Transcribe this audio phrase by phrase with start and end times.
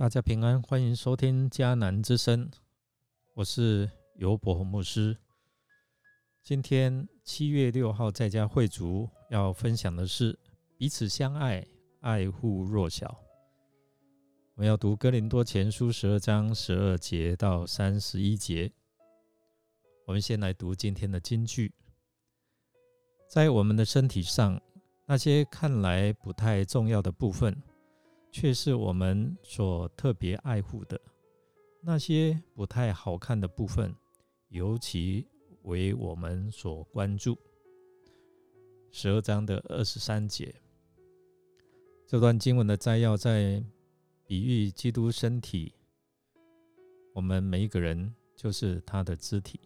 [0.00, 2.50] 大家平安，欢迎收听迦南之声，
[3.34, 5.14] 我是尤伯牧师。
[6.42, 10.38] 今天七月六号在家会族要分享的是
[10.78, 11.62] 彼此相爱，
[12.00, 13.20] 爱护弱小。
[14.54, 18.72] 我们要读哥林多前书十二章十二节到三十一节。
[20.06, 21.74] 我们先来读今天的金句，
[23.28, 24.58] 在我们的身体上，
[25.04, 27.54] 那些看来不太重要的部分。
[28.30, 31.00] 却是我们所特别爱护的
[31.82, 33.94] 那些不太好看的部分，
[34.48, 35.26] 尤其
[35.62, 37.36] 为我们所关注。
[38.92, 40.54] 十二章的二十三节，
[42.06, 43.64] 这段经文的摘要在
[44.26, 45.72] 比喻基督身体，
[47.14, 49.60] 我们每一个人就是他的肢体，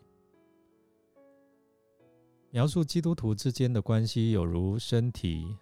[2.51, 5.57] 描述基督徒之间的关系，有如身体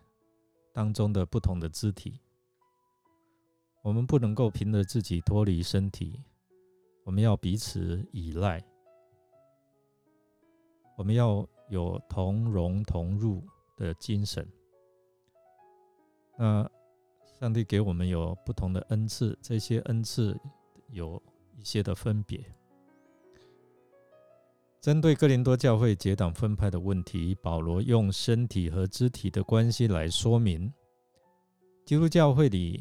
[0.72, 2.20] 当中的不同的肢体。
[3.82, 6.22] 我们不能够凭着自己脱离身体，
[7.02, 8.62] 我们要彼此依赖，
[10.96, 13.42] 我们要有同荣同入
[13.76, 14.46] 的精神。
[16.38, 16.70] 那
[17.40, 20.40] 上帝给我们有不同的恩赐，这些恩赐
[20.90, 21.20] 有
[21.58, 22.40] 一些的分别。
[24.80, 30.72] 针对哥林多教会结党分派的问题，保罗用身体和肢体的关系来说明
[31.84, 32.80] 基督教会里。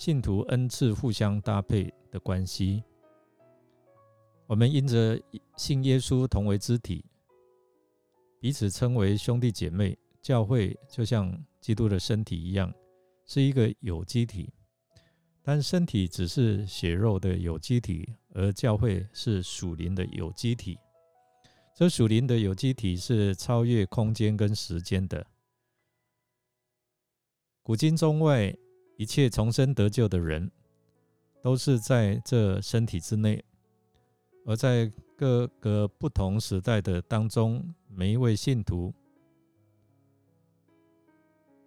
[0.00, 2.82] 信徒恩赐互相搭配的关系，
[4.46, 5.20] 我们因着
[5.58, 7.04] 信耶稣同为肢体，
[8.40, 9.94] 彼此称为兄弟姐妹。
[10.22, 12.72] 教会就像基督的身体一样，
[13.26, 14.50] 是一个有机体，
[15.42, 20.78] 但身体只是血肉的有机体，而教会是属灵的有机体。
[21.74, 25.26] 这属灵的有机体是超越空间跟时间的，
[27.62, 28.56] 古今中外。
[29.00, 30.50] 一切重生得救的人，
[31.40, 33.42] 都是在这身体之内；
[34.44, 38.92] 而在各个不同时代的当中，每一位信徒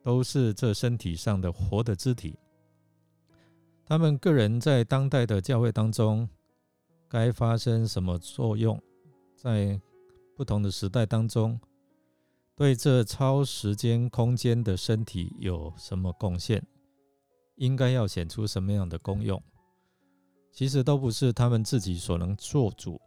[0.04, 2.38] 都是这身体上的活的肢体。
[3.84, 6.30] 他们个人在当代的教会当中，
[7.10, 8.80] 该发生什么作用？
[9.36, 9.82] 在
[10.36, 11.60] 不同的时代当中，
[12.56, 16.64] 对这超时间空间的身体有什么贡献？
[17.56, 19.42] 应该要显出什么样的功用？
[20.52, 23.02] 其实都不是他们自己所能做主，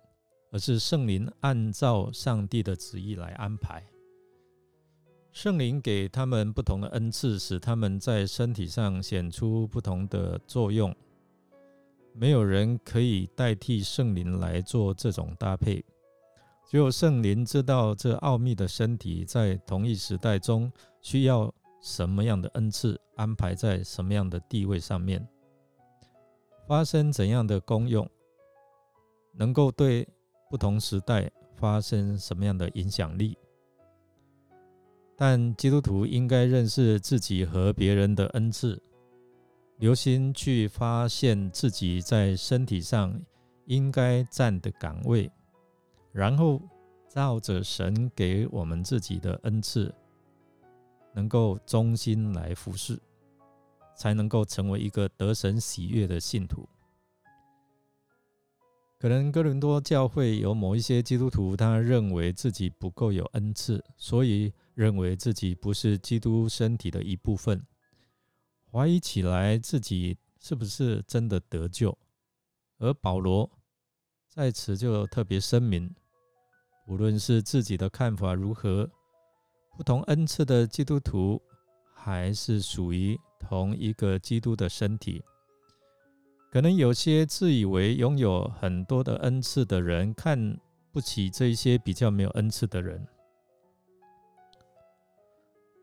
[0.51, 3.85] 而是圣灵按照上帝的旨意来安排。
[5.33, 10.95] 圣灵给他们不同的恩赐，使他们在身体上显出不同的作用。
[12.15, 15.85] 没有人可以代替圣灵来做这种搭配，
[16.69, 21.53] 只有圣灵知道这奥秘的身体在同一时代中需要。
[21.87, 25.25] 什么样的恩赐安排在什么样的地位上面，
[26.67, 28.11] 发生怎样的功用，
[29.33, 30.05] 能够对
[30.51, 33.39] 不同时代发生什么样的影响力？
[35.17, 38.83] 但基督徒应该认识自己和别人的恩赐，
[39.79, 43.17] 留心去发现自己在身体上
[43.67, 45.31] 应该站的岗位，
[46.11, 46.61] 然后
[47.09, 49.95] 照着神给我们自己的恩赐。
[51.17, 53.01] 能够忠心来服侍，
[53.97, 56.69] 才能够成为一个得神喜悦的信徒。
[58.99, 67.67] 可能哥伦多教会有某一些基督徒，他认为自己不够有恩赐，所以认为自己不是基督身体的一部分，
[68.71, 71.97] 怀疑起来自己是不是真的得救。
[72.77, 73.51] 而保罗
[74.29, 75.95] 在此就特别声明，
[76.87, 78.91] 无论是自己的看法如何。
[79.77, 81.41] 不同恩赐的基督徒
[81.93, 85.23] 还是属于同一个基督的身体。
[86.51, 90.59] 可能有些自以为拥有很多的恩赐的人，看
[90.91, 93.07] 不起这些比较没有恩赐的人。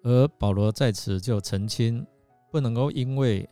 [0.03, 2.05] 而保罗在此就澄清，
[2.51, 3.47] 不能够因为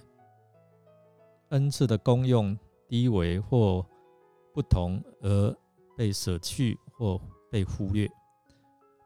[1.50, 2.58] 恩赐的功用
[2.88, 3.86] 低微或
[4.54, 5.56] 不同而
[5.96, 7.22] 被舍去或
[7.52, 8.10] 被忽略。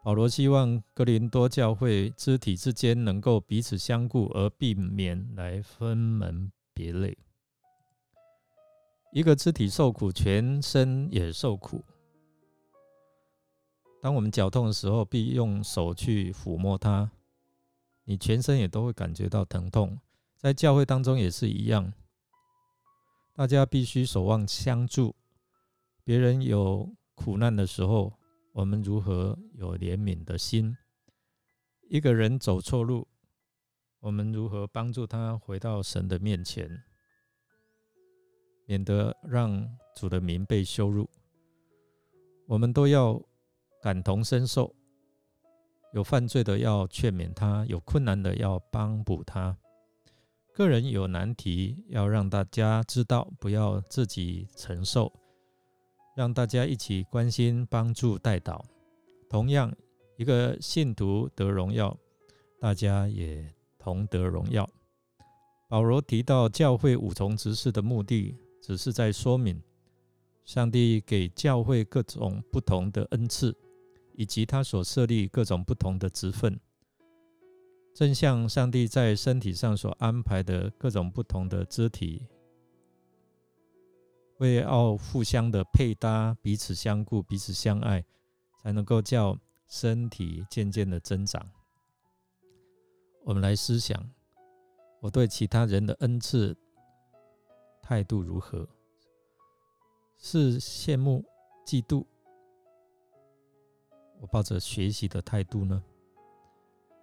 [0.05, 7.17] 保罗希望格林多教会肢体之间能够彼此相顾，而避免来分门别类。
[9.11, 11.83] 一个肢体受苦，全身也受苦。
[13.99, 17.09] 当我们脚痛的时候，必用手去抚摸它，
[18.03, 19.99] 你全身也都会感觉到疼痛。
[20.37, 21.91] 在教会当中也是一样，
[23.33, 25.15] 大家必须守望相助。
[26.03, 28.13] 别人有苦难的时候。
[28.55, 30.77] 我们如何有怜悯的心？
[31.89, 33.05] 一个人走错路，
[33.99, 36.81] 我们如何帮助他回到神的面前？
[38.65, 41.09] 免得让主的名被羞辱。
[42.47, 43.21] 我们都要
[43.81, 44.73] 感同身受，
[45.91, 49.57] 有犯罪的要劝勉他，有困难的要帮补他。
[50.53, 55.11] 个人有难题，要让大家知道，不要自己承受，
[56.15, 58.65] 让大家一起关心、帮助、带导。
[59.29, 59.71] 同样，
[60.17, 61.95] 一个信徒得荣耀，
[62.59, 64.67] 大家也同得荣耀。
[65.67, 69.61] 保罗提到教会五重执事的目的，只是在说明。
[70.45, 73.57] 上帝给教会各种不同的恩赐，
[74.13, 76.59] 以及他所设立各种不同的职分，
[77.95, 82.27] 正像上帝在身体上所安排的各种不同的肢体，
[84.37, 88.03] 为要互相的配搭、彼此相顾、彼此相爱，
[88.61, 89.37] 才能够叫
[89.67, 91.49] 身体渐渐的增长。
[93.23, 94.11] 我们来思想，
[94.99, 96.55] 我对其他人的恩赐
[97.81, 98.67] 态度如何？
[100.17, 101.23] 是羡慕、
[101.65, 102.05] 嫉妒，
[104.19, 105.83] 我抱着学习的态度呢？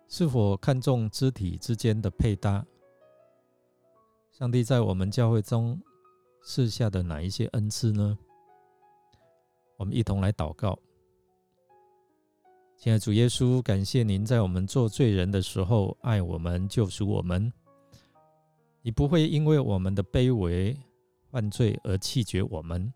[0.08, 2.67] 是否看重肢体之间的配搭？
[4.31, 5.81] 上帝在我们教会中
[6.44, 8.19] 赐下的哪一些恩赐呢？
[9.77, 10.79] 我们一同来祷告。
[12.77, 17.53] 亲爱主耶稣，感谢您在我们做罪人的时候爱我们、救赎我们。
[18.83, 20.77] 你不会因为我们的卑微、
[21.31, 22.93] 犯罪而弃绝我们。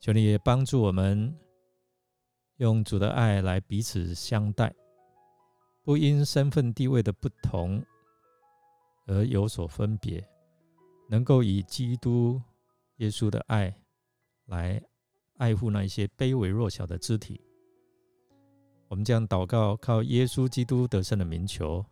[0.00, 1.34] 求你也帮助我们，
[2.56, 4.74] 用主的爱来彼此相待，
[5.82, 7.84] 不因身份地位的不同
[9.06, 10.26] 而有所分别，
[11.08, 12.40] 能够以基督
[12.96, 13.74] 耶稣的爱
[14.46, 14.82] 来
[15.36, 17.40] 爱护那一些卑微弱小的肢体。
[18.88, 21.84] 我们将祷告靠耶稣基督得胜的名求，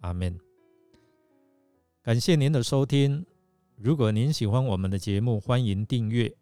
[0.00, 0.38] 阿门。
[2.02, 3.24] 感谢您的收听，
[3.76, 6.36] 如果您喜欢我们的节目，欢迎订阅。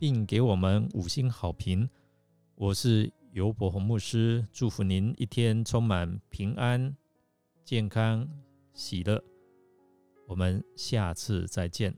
[0.00, 1.86] 并给我们五星好评。
[2.54, 6.96] 我是尤伯洪牧师，祝福您一天充满平安、
[7.66, 8.26] 健康、
[8.72, 9.22] 喜乐。
[10.30, 11.92] 我们下次再见。